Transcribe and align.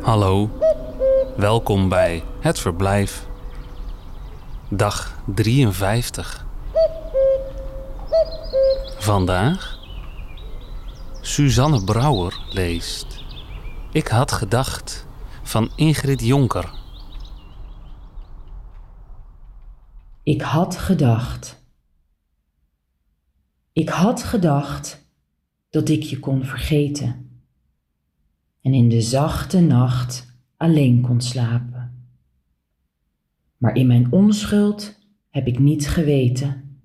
Hallo, 0.00 0.50
welkom 1.36 1.88
bij 1.88 2.22
Het 2.40 2.58
Verblijf. 2.58 3.26
Dag 4.70 5.22
53. 5.34 6.46
Vandaag 8.98 9.78
Suzanne 11.20 11.84
Brouwer 11.84 12.46
leest 12.50 13.24
Ik 13.92 14.08
had 14.08 14.32
gedacht 14.32 15.06
van 15.42 15.70
Ingrid 15.76 16.20
Jonker. 16.20 16.70
Ik 20.22 20.42
had 20.42 20.76
gedacht. 20.78 21.64
Ik 23.72 23.88
had 23.88 24.22
gedacht 24.22 25.04
dat 25.70 25.88
ik 25.88 26.02
je 26.02 26.18
kon 26.18 26.44
vergeten 26.44 27.25
en 28.66 28.74
in 28.74 28.88
de 28.88 29.00
zachte 29.00 29.60
nacht 29.60 30.36
alleen 30.56 31.00
kon 31.00 31.20
slapen. 31.20 32.08
Maar 33.56 33.76
in 33.76 33.86
mijn 33.86 34.12
onschuld 34.12 34.98
heb 35.30 35.46
ik 35.46 35.58
niet 35.58 35.88
geweten 35.88 36.80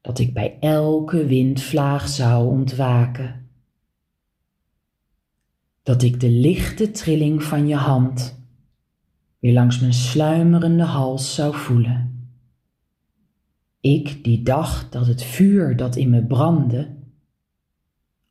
dat 0.00 0.18
ik 0.18 0.34
bij 0.34 0.56
elke 0.60 1.26
windvlaag 1.26 2.08
zou 2.08 2.48
ontwaken. 2.48 3.48
Dat 5.82 6.02
ik 6.02 6.20
de 6.20 6.30
lichte 6.30 6.90
trilling 6.90 7.42
van 7.42 7.66
je 7.66 7.76
hand 7.76 8.44
weer 9.38 9.52
langs 9.52 9.80
mijn 9.80 9.94
sluimerende 9.94 10.84
hals 10.84 11.34
zou 11.34 11.56
voelen. 11.56 12.28
Ik 13.80 14.24
die 14.24 14.42
dacht 14.42 14.92
dat 14.92 15.06
het 15.06 15.22
vuur 15.22 15.76
dat 15.76 15.96
in 15.96 16.10
me 16.10 16.24
brandde, 16.24 16.96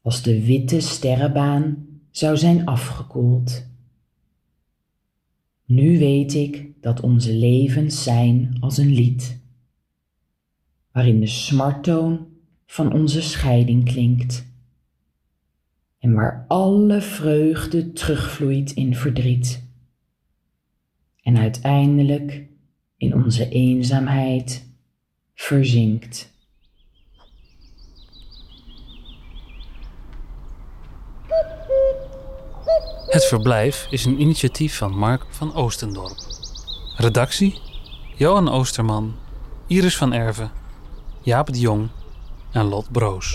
als 0.01 0.21
de 0.21 0.45
witte 0.45 0.79
sterrenbaan 0.79 1.91
zou 2.13 2.37
zijn 2.37 2.65
afgekoeld. 2.65 3.65
Nu 5.65 5.99
weet 5.99 6.33
ik 6.33 6.81
dat 6.81 6.99
onze 6.99 7.33
levens 7.33 8.03
zijn 8.03 8.57
als 8.59 8.77
een 8.77 8.93
lied, 8.93 9.39
waarin 10.91 11.19
de 11.19 11.27
smarttoon 11.27 12.27
van 12.65 12.93
onze 12.93 13.21
scheiding 13.21 13.85
klinkt 13.85 14.45
en 15.99 16.13
waar 16.13 16.45
alle 16.47 17.01
vreugde 17.01 17.93
terugvloeit 17.93 18.71
in 18.71 18.95
verdriet 18.95 19.63
en 21.21 21.37
uiteindelijk 21.37 22.47
in 22.97 23.13
onze 23.15 23.49
eenzaamheid 23.49 24.67
verzinkt. 25.33 26.32
Het 33.13 33.25
Verblijf 33.25 33.87
is 33.89 34.05
een 34.05 34.21
initiatief 34.21 34.77
van 34.77 34.97
Mark 34.97 35.23
van 35.29 35.55
Oostendorp. 35.55 36.17
Redactie: 36.97 37.61
Johan 38.15 38.49
Oosterman, 38.49 39.15
Iris 39.67 39.97
van 39.97 40.13
Erven, 40.13 40.51
Jaap 41.21 41.53
de 41.53 41.59
Jong 41.59 41.89
en 42.51 42.65
Lot 42.65 42.91
Broos. 42.91 43.33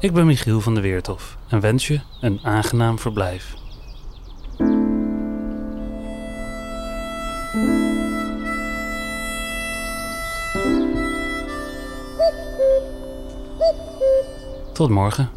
Ik 0.00 0.12
ben 0.12 0.26
Michiel 0.26 0.60
van 0.60 0.74
der 0.74 0.82
Weertof 0.82 1.36
en 1.48 1.60
wens 1.60 1.86
je 1.86 2.00
een 2.20 2.40
aangenaam 2.42 2.98
verblijf. 2.98 3.54
Tot 14.72 14.90
morgen. 14.90 15.35